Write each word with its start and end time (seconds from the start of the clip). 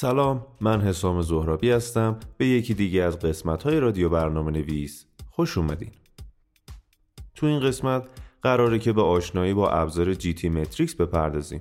سلام 0.00 0.46
من 0.60 0.80
حسام 0.80 1.22
زهرابی 1.22 1.70
هستم. 1.70 2.20
به 2.36 2.46
یکی 2.46 2.74
دیگه 2.74 3.02
از 3.02 3.18
قسمت 3.18 3.62
های 3.62 3.80
رادیو 3.80 4.08
برنامه 4.08 4.50
نویس. 4.50 5.06
خوش 5.30 5.58
اومدین. 5.58 5.90
تو 7.34 7.46
این 7.46 7.60
قسمت 7.60 8.04
قراره 8.42 8.78
که 8.78 8.92
به 8.92 9.02
آشنایی 9.02 9.54
با 9.54 9.70
ابزار 9.70 10.14
GTmetrix 10.14 10.94
بپردازیم. 10.94 11.60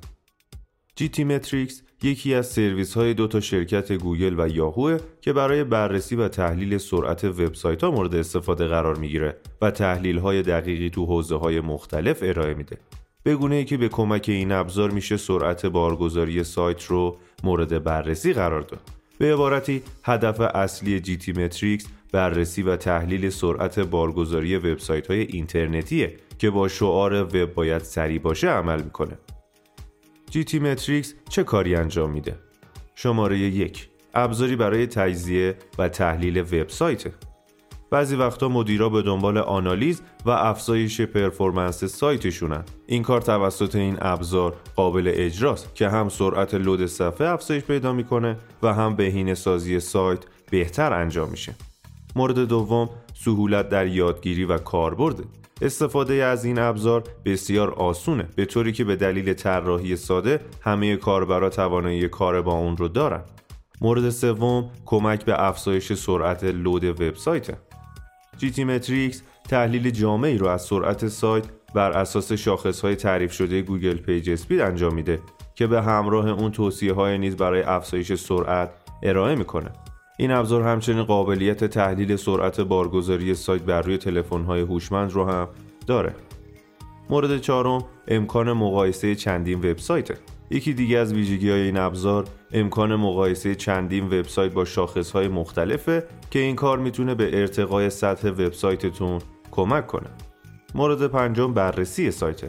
GTmetrix 0.95 1.81
یکی 2.03 2.33
از 2.33 2.47
سرویس 2.47 2.93
های 2.93 3.13
دو 3.13 3.27
تا 3.27 3.39
شرکت 3.39 3.91
گوگل 3.91 4.35
و 4.39 4.47
یاهو 4.47 4.97
که 5.21 5.33
برای 5.33 5.63
بررسی 5.63 6.15
و 6.15 6.27
تحلیل 6.27 6.77
سرعت 6.77 7.23
وبسایت 7.23 7.83
ها 7.83 7.91
مورد 7.91 8.15
استفاده 8.15 8.67
قرار 8.67 8.95
می‌گیره 8.95 9.37
و 9.61 9.71
تحلیل 9.71 10.17
های 10.17 10.41
دقیقی 10.41 10.89
تو 10.89 11.05
حوزه 11.05 11.35
های 11.35 11.59
مختلف 11.59 12.19
ارائه 12.21 12.53
میده. 12.53 12.77
به 13.27 13.35
گونه 13.35 13.55
ای 13.55 13.65
که 13.65 13.77
به 13.77 13.89
کمک 13.89 14.25
این 14.27 14.51
ابزار 14.51 14.91
میشه 14.91 15.17
سرعت 15.17 15.65
بارگذاری 15.65 16.43
سایت 16.43 16.83
رو 16.83 17.17
مورد 17.43 17.83
بررسی 17.83 18.33
قرار 18.33 18.61
داد. 18.61 18.79
به 19.17 19.33
عبارتی 19.33 19.83
هدف 20.03 20.39
اصلی 20.39 20.99
GTmetrix 20.99 21.85
بررسی 22.11 22.61
و 22.61 22.75
تحلیل 22.75 23.29
سرعت 23.29 23.79
بارگذاری 23.79 24.57
وبسایت 24.57 25.07
های 25.07 25.21
اینترنتیه 25.21 26.15
که 26.37 26.49
با 26.49 26.67
شعار 26.67 27.23
وب 27.23 27.53
باید 27.53 27.81
سریع 27.81 28.19
باشه 28.19 28.49
عمل 28.49 28.81
می‌کنه. 28.81 29.17
GTmetrix 30.29 31.13
چه 31.29 31.43
کاری 31.43 31.75
انجام 31.75 32.11
میده؟ 32.11 32.35
شماره 32.95 33.37
یک 33.39 33.89
ابزاری 34.13 34.55
برای 34.55 34.87
تجزیه 34.87 35.55
و 35.77 35.89
تحلیل 35.89 36.37
وبسایت. 36.37 37.03
بعضی 37.91 38.15
وقتا 38.15 38.49
مدیرا 38.49 38.89
به 38.89 39.01
دنبال 39.01 39.37
آنالیز 39.37 40.01
و 40.25 40.29
افزایش 40.29 41.01
performance 41.01 41.83
سایتشونن. 41.83 42.63
این 42.87 43.03
کار 43.03 43.21
توسط 43.21 43.75
این 43.75 43.97
ابزار 44.01 44.55
قابل 44.75 45.11
اجراست 45.15 45.75
که 45.75 45.89
هم 45.89 46.09
سرعت 46.09 46.53
load 46.53 46.85
صفحه 46.85 47.27
افزایش 47.27 47.63
پیدا 47.63 47.93
می‌کنه 47.93 48.37
و 48.63 48.73
هم 48.73 48.95
بهینه 48.95 49.33
سازی 49.33 49.79
سایت 49.79 50.19
بهتر 50.51 50.93
انجام 50.93 51.29
میشه. 51.29 51.55
مورد 52.15 52.39
دوم 52.39 52.89
سهولت 53.13 53.69
در 53.69 53.87
یادگیری 53.87 54.45
و 54.45 54.57
کاربرد. 54.57 55.15
استفاده 55.61 56.13
از 56.13 56.45
این 56.45 56.59
ابزار 56.59 57.03
بسیار 57.25 57.73
آسونه 57.73 58.27
به 58.35 58.45
طوری 58.45 58.71
که 58.71 58.83
به 58.83 58.95
دلیل 58.95 59.33
طراحی 59.33 59.95
ساده 59.95 60.39
همه 60.61 60.95
کاربرا 60.95 61.49
توانایی 61.49 62.09
کار 62.09 62.41
با 62.41 62.53
اون 62.53 62.77
رو 62.77 62.87
دارن. 62.87 63.21
مورد 63.81 64.09
سوم 64.09 64.69
کمک 64.85 65.25
به 65.25 65.43
افزایش 65.43 65.93
سرعت 65.93 66.43
load 66.43 66.83
وبسایت. 66.83 67.66
GTmetrix 68.37 69.21
تحلیل 69.49 69.89
جامعی 69.89 70.37
رو 70.37 70.47
از 70.47 70.61
سرعت 70.61 71.07
سایت 71.07 71.45
بر 71.73 71.91
اساس 71.91 72.31
شاخص 72.31 72.81
های 72.81 72.95
تعریف 72.95 73.31
شده 73.31 73.61
Google 73.61 73.97
PageSpeed 73.97 74.61
انجام 74.61 74.93
میده 74.93 75.19
که 75.55 75.67
به 75.67 75.81
همراه 75.81 76.29
اون 76.29 76.51
توصیه 76.51 76.93
های 76.93 77.17
نیز 77.17 77.37
برای 77.37 77.61
افزایش 77.61 78.13
سرعت 78.13 78.71
ارائه 79.03 79.35
می‌کنه. 79.35 79.69
این 80.17 80.31
ابزار 80.31 80.63
همچنین 80.63 81.03
قابلیت 81.03 81.63
تحلیل 81.63 82.15
سرعت 82.15 82.61
بارگذاری 82.61 83.35
سایت 83.35 83.61
بر 83.61 83.81
روی 83.81 83.97
تلفن 83.97 84.43
های 84.43 84.61
هوشمند 84.61 85.11
رو 85.11 85.25
هم 85.25 85.47
داره. 85.87 86.15
مورد 87.09 87.37
چهارم 87.37 87.83
امکان 88.07 88.53
مقایسه 88.53 89.15
چندین 89.15 89.59
وبسایت 89.59 90.09
یکی 90.49 90.73
دیگه 90.73 90.97
از 90.97 91.13
ویژگی 91.13 91.49
های 91.49 91.61
این 91.61 91.77
ابزار 91.77 92.25
امکان 92.51 92.95
مقایسه 92.95 93.55
چندین 93.55 94.05
وبسایت 94.05 94.53
با 94.53 94.65
شاخص 94.65 95.11
های 95.11 95.27
مختلفه 95.27 96.03
که 96.31 96.39
این 96.39 96.55
کار 96.55 96.79
می‌تونه 96.79 97.15
به 97.15 97.39
ارتقای 97.39 97.89
سطح 97.89 98.29
وبسایتتون 98.29 99.19
کمک 99.51 99.87
کنه. 99.87 100.09
مورد 100.75 101.07
پنجم 101.07 101.53
بررسی 101.53 102.11
سایت. 102.11 102.41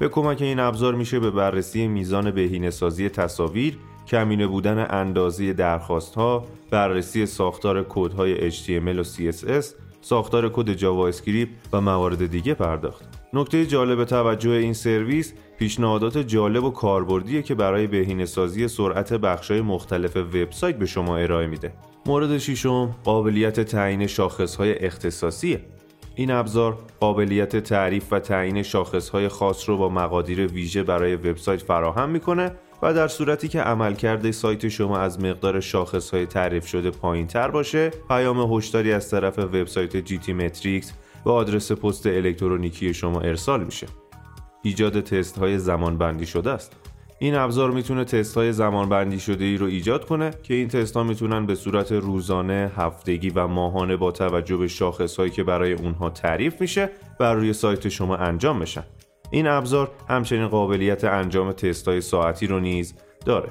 به 0.00 0.08
کمک 0.08 0.42
این 0.42 0.58
ابزار 0.58 0.94
میشه 0.94 1.20
به 1.20 1.30
بررسی 1.30 1.88
میزان 1.88 2.30
بهینه‌سازی 2.30 3.08
تصاویر، 3.08 3.78
کمینه 4.06 4.46
بودن 4.46 4.86
اندازه 4.90 5.52
درخواست 5.52 6.14
ها، 6.14 6.46
بررسی 6.70 7.26
ساختار 7.26 7.82
کدهای 7.82 8.50
HTML 8.50 8.98
و 8.98 9.04
CSS، 9.04 9.66
ساختار 10.00 10.48
کد 10.48 10.72
JavaScript 10.72 11.50
و 11.72 11.80
موارد 11.80 12.26
دیگه 12.26 12.54
پرداخت. 12.54 13.04
نکته 13.32 13.66
جالب 13.66 14.04
توجه 14.04 14.50
این 14.50 14.72
سرویس 14.72 15.32
پیشنهادات 15.58 16.18
جالب 16.18 16.64
و 16.64 16.70
کاربردیه 16.70 17.42
که 17.42 17.54
برای 17.54 17.86
بهینه‌سازی 17.86 18.68
سرعت 18.68 19.12
بخش‌های 19.12 19.60
مختلف 19.60 20.16
وبسایت 20.16 20.78
به 20.78 20.86
شما 20.86 21.16
ارائه 21.16 21.46
میده. 21.46 21.72
مورد 22.06 22.38
ششم 22.38 22.94
قابلیت 23.04 23.60
تعیین 23.60 24.06
شاخص‌های 24.06 24.86
اختصاصیه. 24.86 25.60
این 26.14 26.30
ابزار 26.30 26.78
قابلیت 27.00 27.56
تعریف 27.56 28.12
و 28.12 28.18
تعیین 28.18 28.62
شاخص‌های 28.62 29.28
خاص 29.28 29.68
رو 29.68 29.76
با 29.76 29.88
مقادیر 29.88 30.46
ویژه 30.46 30.82
برای 30.82 31.16
وبسایت 31.16 31.62
فراهم 31.62 32.10
می‌کنه 32.10 32.52
و 32.82 32.94
در 32.94 33.08
صورتی 33.08 33.48
که 33.48 33.60
عملکرد 33.60 34.30
سایت 34.30 34.68
شما 34.68 34.98
از 34.98 35.20
مقدار 35.20 35.60
شاخص‌های 35.60 36.26
تعریف 36.26 36.66
شده 36.66 36.90
پایینتر 36.90 37.50
باشه، 37.50 37.90
پیام 38.08 38.52
هشداری 38.52 38.92
از 38.92 39.10
طرف 39.10 39.38
وبسایت 39.38 39.96
جی 39.96 40.18
تی 40.18 40.32
متریکس 40.32 40.92
به 41.24 41.32
آدرس 41.32 41.72
پست 41.72 42.06
الکترونیکی 42.06 42.94
شما 42.94 43.20
ارسال 43.20 43.64
میشه. 43.64 43.86
ایجاد 44.64 45.00
تست 45.00 45.38
های 45.38 45.58
زمان 45.58 45.98
بندی 45.98 46.26
شده 46.26 46.50
است. 46.50 46.76
این 47.18 47.34
ابزار 47.34 47.70
می‌تونه 47.70 48.04
تست 48.04 48.34
های 48.34 48.52
زمان 48.52 48.88
بندی 48.88 49.20
شده 49.20 49.44
ای 49.44 49.56
رو 49.56 49.66
ایجاد 49.66 50.04
کنه 50.06 50.30
که 50.42 50.54
این 50.54 50.68
تست 50.68 50.96
ها 50.96 51.02
می‌تونن 51.02 51.46
به 51.46 51.54
صورت 51.54 51.92
روزانه، 51.92 52.72
هفتگی 52.76 53.30
و 53.30 53.46
ماهانه 53.46 53.96
با 53.96 54.10
توجه 54.10 54.56
به 54.56 54.68
شاخص 54.68 55.16
هایی 55.16 55.30
که 55.30 55.44
برای 55.44 55.72
اونها 55.72 56.10
تعریف 56.10 56.60
میشه 56.60 56.90
بر 57.20 57.34
روی 57.34 57.52
سایت 57.52 57.88
شما 57.88 58.16
انجام 58.16 58.58
بشن. 58.58 58.84
این 59.30 59.46
ابزار 59.46 59.90
همچنین 60.08 60.48
قابلیت 60.48 61.04
انجام 61.04 61.52
تست 61.52 61.88
های 61.88 62.00
ساعتی 62.00 62.46
رو 62.46 62.60
نیز 62.60 62.94
داره. 63.26 63.48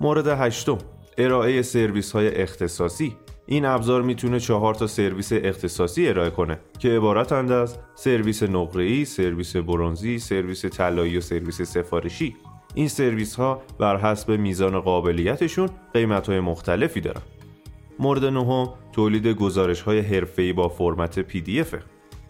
مورد 0.00 0.26
هشتم 0.26 0.78
ارائه 1.18 1.62
سرویس 1.62 2.12
های 2.12 2.42
اختصاصی 2.42 3.16
این 3.46 3.64
ابزار 3.64 4.02
می‌تونه 4.02 4.40
چهار 4.40 4.74
تا 4.74 4.86
سرویس 4.86 5.32
اختصاصی 5.32 6.08
ارائه 6.08 6.30
کنه 6.30 6.58
که 6.78 6.88
عبارتند 6.88 7.52
از 7.52 7.78
سرویس 7.94 8.42
نقره‌ای، 8.42 9.04
سرویس 9.04 9.56
برونزی، 9.56 10.18
سرویس 10.18 10.64
طلایی 10.64 11.18
و 11.18 11.20
سرویس 11.20 11.62
سفارشی. 11.62 12.36
این 12.74 12.88
سرویس 12.88 13.34
ها 13.34 13.62
بر 13.78 13.96
حسب 13.96 14.30
میزان 14.30 14.80
قابلیتشون 14.80 15.68
قیمت 15.92 16.28
های 16.28 16.40
مختلفی 16.40 17.00
دارن. 17.00 17.22
مورد 17.98 18.24
نهم 18.24 18.68
تولید 18.92 19.26
گزارش 19.26 19.80
های 19.80 20.00
حرفه‌ای 20.00 20.52
با 20.52 20.68
فرمت 20.68 21.28
PDF 21.28 21.76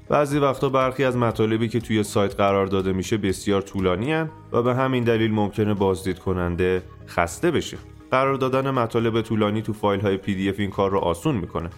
بعضی 0.08 0.38
وقتا 0.38 0.68
برخی 0.68 1.04
از 1.04 1.16
مطالبی 1.16 1.68
که 1.68 1.80
توی 1.80 2.02
سایت 2.02 2.34
قرار 2.34 2.66
داده 2.66 2.92
میشه 2.92 3.16
بسیار 3.16 3.62
طولانی 3.62 4.14
و 4.52 4.62
به 4.62 4.74
همین 4.74 5.04
دلیل 5.04 5.32
ممکنه 5.32 5.74
بازدید 5.74 6.18
کننده 6.18 6.82
خسته 7.06 7.50
بشه. 7.50 7.76
قرار 8.10 8.34
دادن 8.34 8.70
مطالب 8.70 9.20
طولانی 9.20 9.62
تو 9.62 9.72
فایل 9.72 10.00
های 10.00 10.18
PDF 10.18 10.60
این 10.60 10.70
کار 10.70 10.90
رو 10.90 10.98
آسون 10.98 11.34
می‌کنه. 11.34 11.70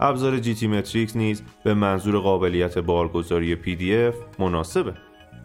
ابزار 0.00 0.38
جی 0.38 0.54
تی 0.54 0.66
متریکس 0.66 1.16
نیز 1.16 1.42
به 1.64 1.74
منظور 1.74 2.18
قابلیت 2.18 2.78
بارگذاری 2.78 3.56
PDF 3.56 4.14
مناسبه. 4.38 4.94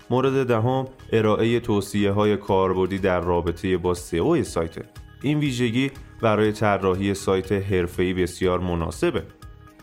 مورد 0.10 0.48
دهم 0.48 0.86
ارائه 1.12 1.60
توصیه 1.60 2.12
های 2.12 2.38
کاربردی 2.38 2.98
در 2.98 3.20
رابطه 3.20 3.78
با 3.78 3.94
سئو 3.94 4.44
سایت. 4.44 4.76
این 5.22 5.40
ویژگی 5.40 5.92
برای 6.22 6.52
طراحی 6.52 7.14
سایت 7.14 7.52
حرفه‌ای 7.52 8.14
بسیار 8.14 8.60
مناسبه. 8.60 9.24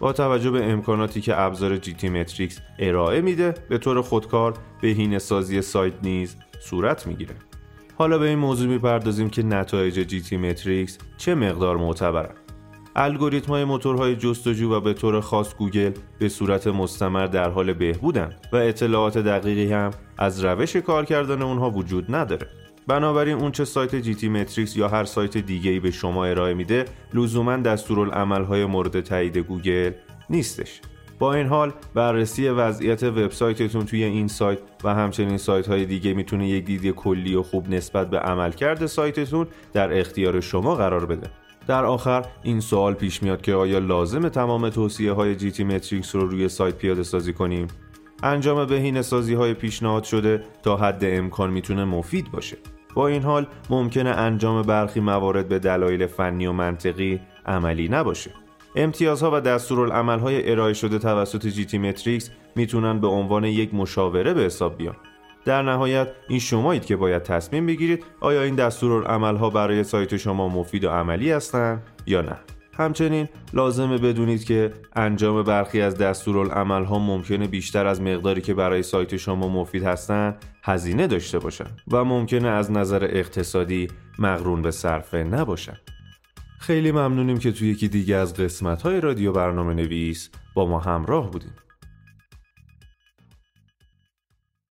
با 0.01 0.13
توجه 0.13 0.51
به 0.51 0.65
امکاناتی 0.65 1.21
که 1.21 1.41
ابزار 1.41 1.77
GTmetrix 1.77 2.61
ارائه 2.79 3.21
میده 3.21 3.55
به 3.69 3.79
طور 3.79 4.03
خودکار 4.03 4.55
بهینه 4.81 5.19
سازی 5.19 5.63
سایت 5.63 5.95
نیز 6.03 6.37
صورت 6.61 7.07
می‌گیره. 7.07 7.35
حالا 7.97 8.19
به 8.19 8.29
این 8.29 8.39
موضوع 8.39 8.69
می‌پردازیم 8.69 9.31
که 9.31 9.43
نتایج 9.43 9.95
GTmetrix 9.95 10.99
چه 11.17 11.35
مقدار 11.35 11.77
معتبرند. 11.77 12.37
الگوریتم 12.97 13.49
های 13.49 13.65
موتورهای 13.65 14.17
جستجو 14.17 14.73
و 14.73 14.81
به 14.81 14.93
طور 14.95 15.21
خاص 15.21 15.55
گوگل 15.55 15.93
به 16.19 16.29
صورت 16.29 16.67
مستمر 16.67 17.27
در 17.27 17.51
حال 17.51 17.73
بهبودند 17.73 18.47
و 18.53 18.57
اطلاعات 18.57 19.19
دقیقی 19.19 19.73
هم 19.73 19.91
از 20.19 20.45
روش 20.45 20.77
کار 20.77 21.05
کردن 21.05 21.43
اونها 21.43 21.71
وجود 21.71 22.15
نداره. 22.15 22.47
بنابراین 22.87 23.39
اون 23.39 23.53
چه 23.53 23.65
سایت 23.65 23.97
GTmetrix 23.97 24.77
یا 24.77 24.89
هر 24.89 25.05
سایت 25.05 25.39
دیگه 25.39 25.71
ای 25.71 25.81
به 25.81 25.91
شما 25.91 26.25
ارائه 26.25 26.55
میده 26.55 26.85
لزوما 27.15 27.59
های 28.49 28.65
مورد 28.65 29.01
تایید 29.01 29.39
گوگل 29.39 29.93
نیستش. 30.31 30.81
با 31.19 31.35
این 31.35 31.47
حال 31.47 31.73
بررسی 31.95 32.49
وضعیت 32.49 33.03
وبسایتتون 33.03 33.87
توی 33.87 34.05
این 34.05 34.29
سایت 34.29 34.59
و 34.85 34.95
همچنین 34.95 35.39
سایت 35.39 35.67
های 35.67 35.85
دیگه 35.85 36.15
می‌تونه 36.15 36.49
یک 36.49 36.65
دید 36.65 36.91
کلی 36.91 37.35
و 37.35 37.43
خوب 37.43 37.71
نسبت 37.71 38.11
به 38.11 38.19
عملکرد 38.19 38.87
سایتتون 38.87 39.47
در 39.73 39.99
اختیار 39.99 40.41
شما 40.41 40.75
قرار 40.75 41.07
بده. 41.07 41.31
در 41.67 41.85
آخر 41.85 42.25
این 42.43 42.61
سوال 42.61 42.95
پیش 42.95 43.23
میاد 43.23 43.43
که 43.43 43.55
آیا 43.55 43.79
لازمه 43.79 44.29
تمام 44.29 44.69
توصیه 44.69 45.13
های 45.13 45.37
GTmetrix 45.37 46.15
رو 46.15 46.27
روی 46.27 46.49
سایت 46.49 46.75
پیاده 46.75 47.03
سازی 47.03 47.33
کنیم؟ 47.33 47.67
انجام 48.23 48.65
بهینه 48.65 49.03
سازی 49.03 49.35
های 49.35 49.55
پیشنهاد 49.55 50.05
شده 50.05 50.43
تا 50.63 50.77
حد 50.77 51.05
امکان 51.05 51.51
می‌تونه 51.51 51.85
مفید 51.85 52.31
باشه. 52.31 52.57
با 52.95 53.09
این 53.09 53.23
حال 53.23 53.47
ممکنه 53.71 54.11
انجام 54.11 54.63
برخی 54.63 55.01
موارد 55.01 55.49
به 55.49 55.59
دلایل 55.59 56.07
فنی 56.07 56.47
و 56.47 56.53
منطقی 56.53 57.21
عملی 57.47 57.89
نباشه. 57.89 58.31
امتیازها 58.75 59.31
و 59.35 59.41
دستورالعملهای 59.41 60.51
ارائه 60.51 60.75
شده 60.75 60.99
توسط 60.99 61.47
جی 61.47 61.65
تی 61.65 61.79
متریکس 61.79 62.31
می‌تونن 62.57 63.01
به 63.01 63.07
عنوان 63.07 63.45
یک 63.45 63.75
مشاوره 63.75 64.35
به 64.35 64.41
حساب 64.41 64.79
بیان. 64.79 64.97
در 65.45 65.63
نهایت 65.63 66.09
این 66.29 66.39
شمایید 66.39 66.85
که 66.85 66.97
باید 66.97 67.23
تصمیم 67.23 67.67
بگیرید 67.67 68.05
آیا 68.21 68.43
این 68.43 68.55
دستورالعملها 68.55 69.51
برای 69.51 69.85
سایت 69.85 70.17
شما 70.17 70.49
مفید 70.49 70.85
و 70.85 70.91
عملی 70.91 71.31
هستند 71.31 71.83
یا 72.07 72.21
نه 72.21 72.37
همچنین 72.79 73.29
لازمه 73.53 73.99
بدونید 73.99 74.45
که 74.45 74.73
انجام 74.97 75.43
برخی 75.43 75.81
از 75.81 75.99
دستورالعملها 75.99 76.99
ممکنه 76.99 77.47
بیشتر 77.47 77.87
از 77.87 78.01
مقداری 78.01 78.41
که 78.41 78.55
برای 78.55 78.83
سایت 78.83 79.17
شما 79.17 79.49
مفید 79.49 79.85
هستن 79.85 80.37
هزینه 80.63 81.07
داشته 81.07 81.39
باشن 81.39 81.67
و 81.91 82.05
ممکنه 82.05 82.49
از 82.49 82.71
نظر 82.71 83.05
اقتصادی 83.05 83.89
مقرون 84.19 84.63
به 84.63 84.71
صرفه 84.71 85.19
نباشن 85.19 85.77
خیلی 86.67 86.93
ممنونیم 86.93 87.39
که 87.39 87.53
توی 87.53 87.69
یکی 87.69 87.89
دیگه 87.89 88.17
از 88.17 88.35
قسمت 88.35 88.83
های 88.83 89.01
رادیو 89.01 89.33
برنامه 89.33 89.75
نویس 89.75 90.31
با 90.55 90.67
ما 90.67 90.79
همراه 90.79 91.31
بودیم 91.31 91.53